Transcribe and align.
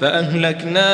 فأهلكنا 0.00 0.88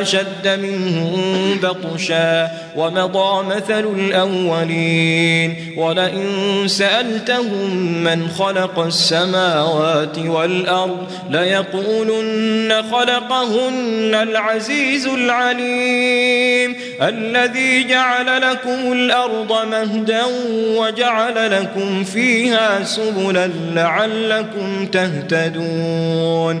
أشد 0.00 0.48
منهم 0.62 1.58
بطشا 1.62 2.50
ومضى 2.76 3.46
مثل 3.56 3.84
الأولين 3.96 5.74
ولئن 5.76 6.28
سألتهم 6.66 7.76
من 8.04 8.28
خلق 8.28 8.78
السماوات 8.78 10.18
والأرض 10.18 11.10
ليقولن 11.30 12.82
خلقهن 12.92 14.14
العزيز 14.14 15.06
العليم 15.06 16.76
الذي 17.02 17.84
جعل 17.84 18.42
لكم 18.50 18.92
الأرض 18.92 19.52
مهدا 19.70 20.22
وجعل 20.56 21.50
لكم 21.50 22.04
فيها 22.04 22.84
سبلا 22.84 23.50
لعلكم 23.74 24.86
تهتدون 24.86 26.60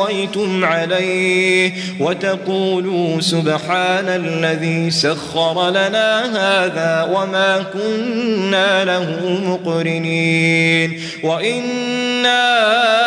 استويتم 0.00 0.64
عليه 0.64 1.72
وتقولوا 2.00 3.20
سبحان 3.20 4.08
الذي 4.08 4.90
سخر 4.90 5.70
لنا 5.70 6.24
هذا 6.24 7.08
وما 7.12 7.64
كنا 7.72 8.84
له 8.84 9.38
مقرنين 9.44 11.00
وإنا 11.22 12.99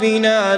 ربنا 0.00 0.56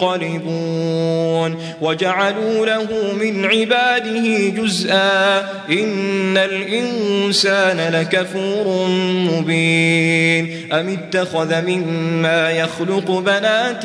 لمنقلبون 0.00 1.58
وجعلوا 1.80 2.66
له 2.66 3.12
من 3.20 3.44
عباده 3.44 4.48
جزءا 4.62 5.38
إن 5.70 6.36
الإنسان 6.36 7.92
لكفور 7.92 8.88
مبين 9.32 10.72
أم 10.72 10.88
اتخذ 10.88 11.62
مما 11.62 12.50
يخلق 12.50 13.10
بنات 13.10 13.84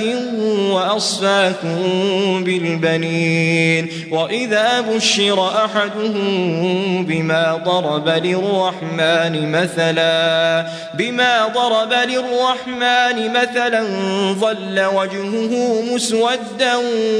وأصفاكم 0.69 1.77
بالبنين 2.43 3.87
وإذا 4.11 4.81
بشر 4.81 5.65
أحدهم 5.65 7.05
بما 7.05 7.61
ضرب 7.65 8.09
للرحمن 8.09 9.51
مثلا 9.51 10.67
بما 10.93 11.47
ضرب 11.47 11.93
للرحمن 11.93 13.33
مثلا 13.33 13.83
ظل 14.33 14.85
وجهه 14.95 15.81
مسودا 15.93 16.75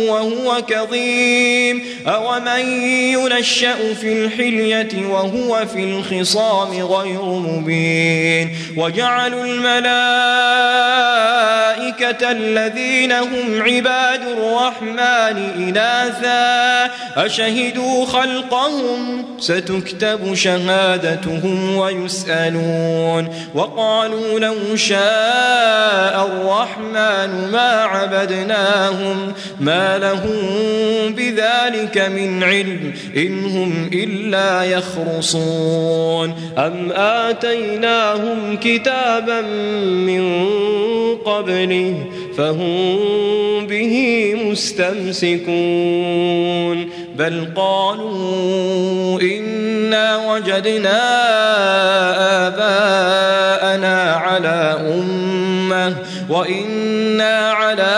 وهو 0.07 0.61
كظيم. 0.67 1.83
أومن 2.07 2.65
ينشأ 3.13 3.93
في 4.01 4.13
الحلية 4.13 5.07
وهو 5.09 5.65
في 5.73 5.79
الخصام 5.83 6.69
غير 6.69 7.25
مبين. 7.25 8.55
وجعلوا 8.77 9.45
الملائكة 9.45 9.83
الذين 12.31 13.11
هم 13.11 13.61
عباد 13.61 14.21
الرحمن 14.21 15.37
إناثا. 15.57 16.91
أشهدوا 17.17 18.05
خلقهم؟ 18.05 19.25
ستكتب 19.39 20.33
شهادتهم 20.33 21.75
ويسألون. 21.75 23.29
وقالوا 23.55 24.39
لو 24.39 24.75
شاء 24.75 26.27
الرحمن 26.27 26.92
ما 27.51 27.83
عبدناهم 27.83 29.33
ما 29.59 29.97
لهم 29.97 30.39
بذلك 31.15 31.97
من 31.97 32.43
علم 32.43 32.93
إن 33.17 33.45
هم 33.45 33.89
إلا 33.93 34.63
يخرصون. 34.63 36.33
أم 36.57 36.91
آتيناهم 36.91 38.57
كتابا 38.63 39.41
من 39.81 40.45
قبله 41.25 41.95
فهم 42.37 42.97
به 43.67 44.35
مستمسكون. 44.45 45.43
بل 47.17 47.47
قالوا 47.55 49.21
إنا 49.21 50.17
وجدنا 50.17 51.01
آباءنا 52.47 54.13
على 54.13 54.77
أمة 54.93 55.95
وإنا 56.29 57.51
على 57.51 57.93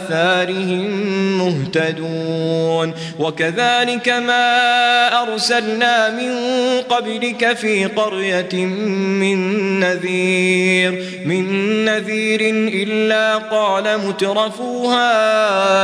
آثارهم 0.00 0.90
مهتدون. 1.38 2.94
وكذلك 3.18 4.08
ما 4.08 5.22
أرسلنا 5.22 6.10
من 6.10 6.34
قبلك 6.80 7.52
في 7.52 7.84
قرية 7.84 8.64
من 8.64 9.80
نذير 9.80 11.04
من 11.24 11.44
نذير 11.84 12.40
إلا 12.82 13.36
قال 13.36 13.98
مترفوها 13.98 15.10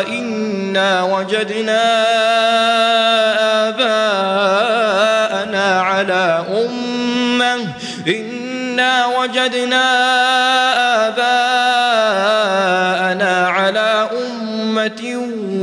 إنا 0.08 1.02
وجدنا 1.02 1.82
آباءنا 3.68 5.00
على 5.80 6.44
أمة 6.50 7.68
إنا 8.08 9.06
وجدنا 9.06 9.84
آباءنا 11.08 11.55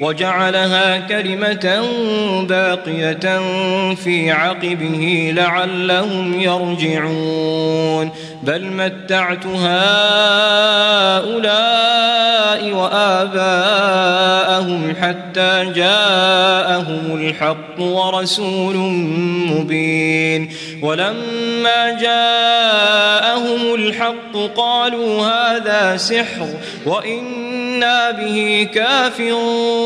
وجعلها 0.00 0.98
كلمة 0.98 1.84
باقية 2.48 3.40
في 3.94 4.30
عقبه 4.30 5.32
لعلهم 5.36 6.40
يرجعون. 6.40 8.10
بل 8.42 8.64
متعت 8.64 9.46
هؤلاء 9.46 9.76
وآباءهم 12.72 13.96
حتى 15.00 15.72
جاءهم 15.74 17.16
الحق 17.20 17.80
ورسول 17.80 18.76
مبين. 19.50 20.50
ولما 20.82 21.98
جاءهم 22.00 23.74
الحق 23.74 24.36
قالوا 24.56 25.26
هذا 25.26 25.96
سحر 25.96 26.48
وإنا 26.86 28.10
به 28.10 28.68
كافرون. 28.74 29.85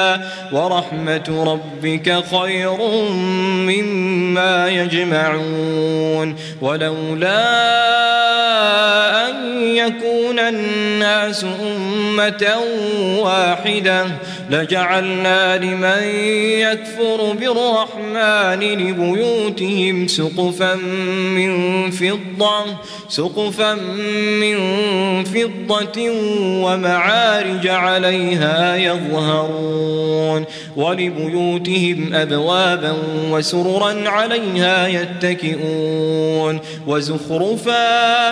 ورحمة 0.51 1.27
ربك 1.53 2.23
خير 2.31 2.77
مما 3.67 4.67
يجمعون. 4.69 6.35
ولولا 6.61 8.20
أن 9.29 9.63
يكون 9.63 10.39
الناس 10.39 11.45
أمة 11.61 12.55
واحدة 13.19 14.05
لجعلنا 14.49 15.57
لمن 15.57 16.03
يكفر 16.59 17.33
بالرحمن 17.39 18.59
لبيوتهم 18.59 20.07
سقفا 20.07 20.75
من 21.35 21.91
فضة 21.91 22.65
سقفا 23.09 23.73
من 24.41 24.57
فضة 25.23 26.09
ومعارج 26.63 27.67
عليها 27.67 28.75
يظهرون 28.75 30.45
ولبيوتهم 30.75 32.13
أبوابا 32.13 32.93
وسررا 33.31 34.09
عليها 34.09 34.87
يتكئون 34.87 36.59
وزخرفا 36.87 38.31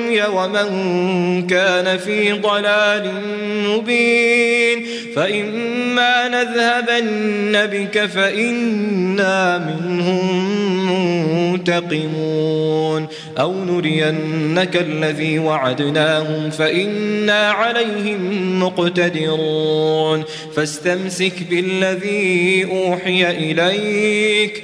ومن 0.09 0.67
كان 1.47 1.97
في 1.97 2.31
ضلال 2.31 3.11
مبين. 3.67 4.85
فإما 5.15 6.27
نذهبن 6.27 7.65
بك 7.65 8.05
فإنا 8.05 9.57
منهم 9.57 11.51
منتقمون. 11.51 13.07
أو 13.39 13.65
نرينك 13.65 14.75
الذي 14.75 15.39
وعدناهم 15.39 16.49
فإنا 16.49 17.49
عليهم 17.49 18.63
مقتدرون. 18.63 20.23
فاستمسك 20.55 21.33
بالذي 21.49 22.67
أوحي 22.71 23.31
إليك 23.31 24.63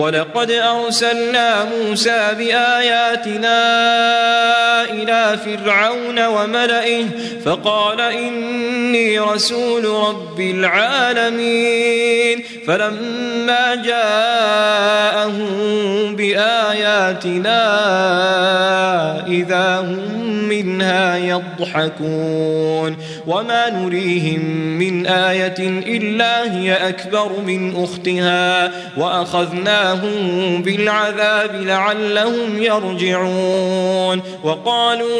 ولقد 0.00 0.50
أرسلنا 0.50 1.64
موسى 1.64 2.34
بآياتنا 2.38 3.56
إلى 4.84 5.19
فرعون 5.36 6.26
وملئه 6.26 7.04
فقال 7.44 8.00
إني 8.00 9.20
رسول 9.20 9.84
رب 9.84 10.40
العالمين 10.40 12.42
فلما 12.66 13.74
جاءهم 13.74 15.46
بآياتنا 16.16 17.60
إذا 19.26 19.80
هم 19.80 20.20
منها 20.48 21.16
يضحكون 21.16 22.96
وما 23.26 23.70
نريهم 23.70 24.40
من 24.78 25.06
آية 25.06 25.58
إلا 25.96 26.56
هي 26.56 26.88
أكبر 26.88 27.30
من 27.46 27.84
أختها 27.84 28.72
وأخذناهم 28.96 30.62
بالعذاب 30.62 31.54
لعلهم 31.54 32.62
يرجعون 32.62 34.22
وقالوا 34.44 35.19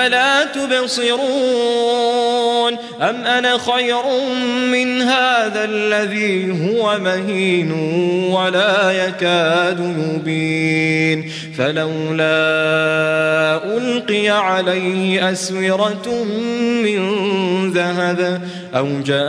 تبصرون 0.43 2.01
أم 3.01 3.25
أنا 3.25 3.57
خير 3.57 4.03
من 4.71 5.01
هذا 5.01 5.63
الذي 5.63 6.51
هو 6.51 6.99
مهين 6.99 7.71
ولا 8.31 8.91
يكاد 8.91 9.79
يبين 10.15 11.31
فلولا 11.57 12.31
ألقي 13.77 14.29
عليه 14.29 15.31
أسورة 15.31 16.25
من 16.83 17.01
ذهب 17.71 18.41
أو 18.75 18.99
جاء 18.99 19.21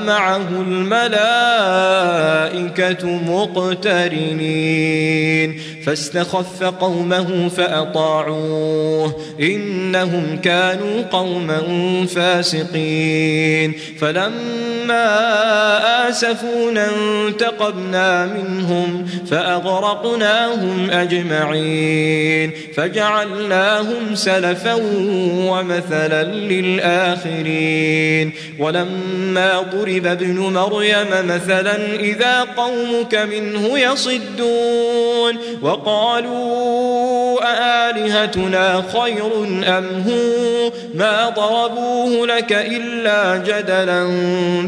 معه 0.00 0.36
الملائكة 0.36 3.06
مقترنين. 3.06 5.60
فاستخف 5.86 6.62
قومه 6.62 7.48
فأطاعوه. 7.48 9.16
إنهم 9.40 10.40
كانوا 10.42 11.02
قوما 11.02 11.60
فاسقين. 12.06 13.72
فلما 14.00 14.59
آسفونا 16.08 16.88
انتقمنا 17.26 18.26
منهم 18.26 19.06
فأغرقناهم 19.30 20.90
أجمعين 20.90 22.52
فجعلناهم 22.76 24.14
سلفا 24.14 24.74
ومثلا 25.50 26.24
للآخرين 26.24 28.32
ولما 28.58 29.60
ضرب 29.60 30.06
ابن 30.06 30.38
مريم 30.38 31.06
مثلا 31.24 31.76
إذا 32.00 32.46
قومك 32.56 33.14
منه 33.14 33.78
يصدون 33.78 35.38
وقالوا 35.62 37.10
أآلهتنا 37.42 38.84
خير 38.92 39.44
أم 39.78 40.04
هو 40.08 40.70
ما 40.94 41.28
ضربوه 41.28 42.26
لك 42.26 42.52
إلا 42.52 43.36
جدلا 43.36 44.04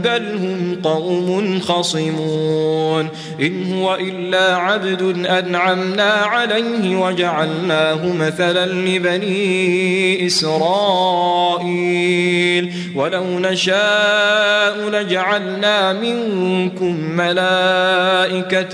بل 0.04 0.11
هم 0.18 0.78
قوم 0.82 1.60
خصمون 1.60 3.08
إن 3.40 3.72
هو 3.72 3.94
إلا 3.94 4.56
عبد 4.56 5.26
أنعمنا 5.26 6.12
عليه 6.12 6.96
وجعلناه 6.96 8.12
مثلا 8.12 8.66
لبني 8.66 10.26
إسرائيل 10.26 11.92
ولو 12.94 13.24
نشاء 13.24 14.88
لجعلنا 14.88 15.92
منكم 15.92 16.94
ملائكة 17.16 18.70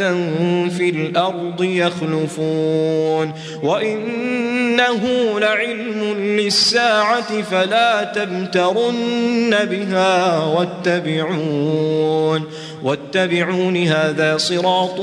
في 0.68 0.90
الأرض 0.90 1.62
يخلفون 1.62 3.33
وإنه 3.62 5.00
لعلم 5.40 6.14
للساعة 6.18 7.42
فلا 7.42 8.04
تمترن 8.04 9.57
بها 9.71 10.45
واتبعون 10.45 11.17
خاشعون 11.22 12.46
واتبعون 12.82 13.76
هذا 13.76 14.37
صراط 14.37 15.00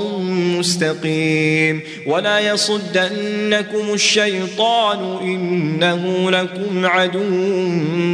مستقيم 0.58 1.82
ولا 2.06 2.40
يصدنكم 2.40 3.94
الشيطان 3.94 5.18
إنه 5.22 6.32
لكم 6.32 6.86
عدو 6.86 7.24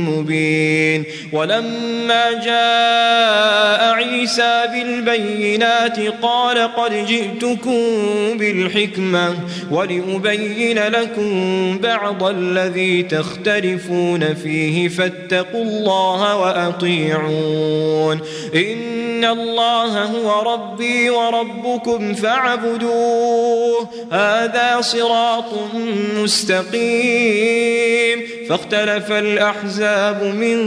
مبين 0.09 1.03
ولما 1.33 2.31
جاء 2.31 3.93
عيسى 3.93 4.63
بالبينات 4.73 5.99
قال 6.21 6.75
قد 6.75 7.05
جئتكم 7.05 7.81
بالحكمة 8.37 9.35
ولأبين 9.71 10.79
لكم 10.79 11.77
بعض 11.77 12.23
الذي 12.23 13.03
تختلفون 13.03 14.33
فيه 14.33 14.87
فاتقوا 14.87 15.63
الله 15.63 16.35
وأطيعون 16.35 18.19
إن 18.55 19.25
الله 19.25 19.50
هو 19.59 20.53
ربي 20.53 21.09
وربكم 21.09 22.13
فاعبدوه. 22.13 23.87
هذا 24.11 24.81
صراط 24.81 25.45
مستقيم. 26.17 28.19
فاختلف 28.49 29.11
الأحزاب 29.11 30.23
من 30.23 30.57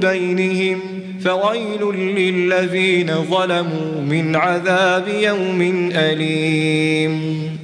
بينهم. 0.00 0.80
فويل 1.24 1.94
للذين 1.94 3.14
ظلموا 3.30 4.00
من 4.00 4.36
عذاب 4.36 5.08
يوم 5.08 5.90
أليم. 5.94 7.63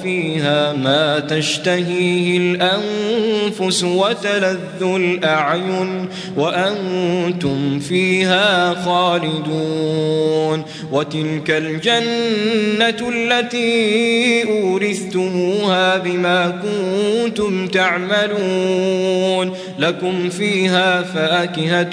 وفيها 0.00 0.72
ما 0.72 1.18
تشتهيه 1.18 2.38
الأنفس 2.38 3.84
وتلذ 3.84 4.82
الأعين 4.82 6.08
وأنتم 6.36 7.78
فيها 7.78 8.74
خالدون 8.74 10.64
وتلك 10.92 11.50
الجنة 11.50 13.08
التي 13.14 14.42
أورثتموها 14.48 15.98
بما 15.98 16.62
كنتم 16.62 17.66
تعملون 17.68 19.56
لكم 19.78 20.30
فيها 20.30 21.02
فاكهة 21.02 21.90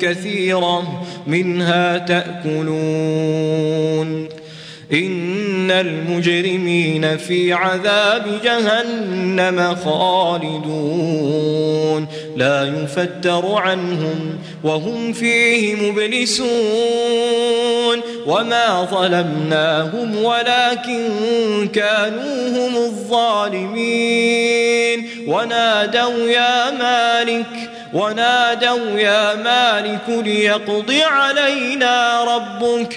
كثيرة 0.00 1.04
منها 1.26 1.98
تأكلون 1.98 3.46
إن 4.92 5.70
المجرمين 5.70 7.16
في 7.18 7.52
عذاب 7.52 8.40
جهنم 8.44 9.76
خالدون. 9.84 11.26
لا 12.36 12.82
يفتر 12.82 13.54
عنهم 13.54 14.38
وهم 14.64 15.12
فيه 15.12 15.90
مبلسون. 15.90 16.46
وما 18.26 18.88
ظلمناهم 18.90 20.24
ولكن 20.24 21.08
كانوا 21.74 22.48
هم 22.48 22.76
الظالمين. 22.76 24.16
ونادوا 25.26 26.28
يا 26.28 26.70
مالك 26.70 27.70
ونادوا 27.94 28.98
يا 28.98 29.34
مالك 29.34 30.08
ليقض 30.08 30.94
علينا 31.10 32.24
ربك. 32.24 32.96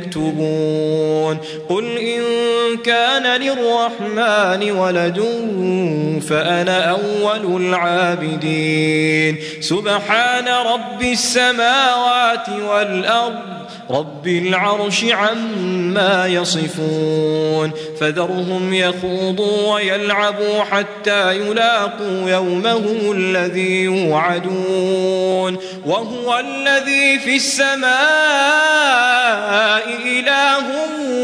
يكتبون. 0.01 1.37
قل 1.69 1.97
إن 1.97 2.21
كان 2.85 3.41
للرحمن 3.41 4.71
ولد 4.71 5.19
فأنا 6.29 6.89
أول 6.89 7.61
العابدين. 7.65 9.37
سبحان 9.61 10.47
رب 10.47 11.01
السماوات 11.01 12.49
والأرض 12.49 13.61
رب 13.91 14.27
العرش 14.27 15.05
عما 15.05 16.27
يصفون 16.27 17.71
فذرهم 17.99 18.73
يخوضوا 18.73 19.73
ويلعبوا 19.73 20.63
حتى 20.63 21.35
يلاقوا 21.37 22.29
يومهم 22.29 23.11
الذي 23.11 23.81
يوعدون 23.83 25.57
وهو 25.85 26.39
الذي 26.39 27.19
في 27.19 27.35
السماء 27.35 27.91
إله 30.05 30.65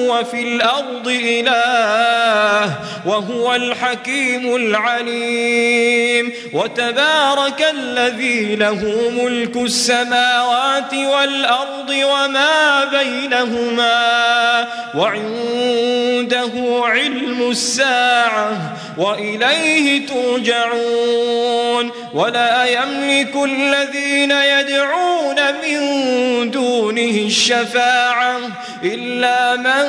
وفي 0.07 0.41
الأرض 0.41 1.07
إله 1.07 2.73
وهو 3.05 3.55
الحكيم 3.55 4.55
العليم. 4.55 6.33
وتبارك 6.53 7.65
الذي 7.73 8.55
له 8.55 9.11
ملك 9.23 9.55
السماوات 9.55 10.93
والأرض 10.93 11.89
وما 11.89 12.85
بينهما 12.85 14.67
وعنده 14.95 16.51
علم 16.83 17.49
الساعة 17.51 18.77
وإليه 18.97 20.07
ترجعون. 20.07 21.91
ولا 22.13 22.65
يملك 22.65 23.35
الذين 23.35 24.31
يدعون 24.31 25.35
من 25.35 26.51
دونه 26.51 27.25
الشفاعة 27.25 28.39
إلا 28.83 29.55
من 29.55 29.85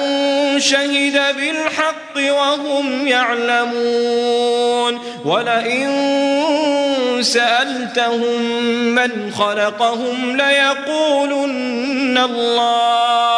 شهد 0.60 1.36
بالحق 1.36 2.16
وهم 2.16 3.06
يعلمون. 3.06 4.98
ولئن 5.24 5.88
سألتهم 7.22 8.42
من 8.94 9.32
خلقهم 9.38 10.36
ليقولن 10.36 12.18
الله 12.18 13.38